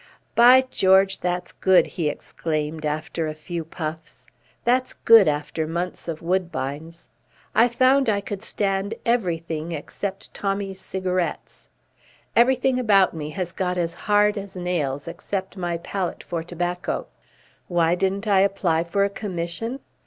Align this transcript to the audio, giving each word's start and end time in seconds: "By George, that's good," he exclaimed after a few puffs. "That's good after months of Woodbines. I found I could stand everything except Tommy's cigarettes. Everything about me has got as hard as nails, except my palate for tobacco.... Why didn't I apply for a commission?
"By 0.33 0.61
George, 0.71 1.19
that's 1.19 1.51
good," 1.53 1.85
he 1.85 2.09
exclaimed 2.09 2.87
after 2.87 3.27
a 3.27 3.35
few 3.35 3.63
puffs. 3.63 4.25
"That's 4.63 4.95
good 4.95 5.27
after 5.27 5.67
months 5.67 6.07
of 6.07 6.23
Woodbines. 6.23 7.07
I 7.53 7.67
found 7.67 8.09
I 8.09 8.19
could 8.19 8.41
stand 8.41 8.95
everything 9.05 9.73
except 9.73 10.33
Tommy's 10.33 10.81
cigarettes. 10.81 11.67
Everything 12.35 12.79
about 12.79 13.13
me 13.13 13.29
has 13.29 13.51
got 13.51 13.77
as 13.77 13.93
hard 13.93 14.39
as 14.39 14.55
nails, 14.55 15.07
except 15.07 15.55
my 15.55 15.77
palate 15.77 16.23
for 16.23 16.41
tobacco.... 16.41 17.05
Why 17.67 17.93
didn't 17.93 18.25
I 18.27 18.39
apply 18.39 18.83
for 18.85 19.03
a 19.03 19.09
commission? 19.11 19.81